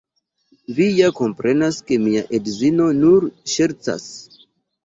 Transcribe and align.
Vi 0.77 0.85
ja 0.99 1.09
komprenas, 1.19 1.77
ke 1.91 1.99
mia 2.05 2.23
edzino 2.39 2.89
nur 3.03 3.29
ŝercas? 3.55 4.09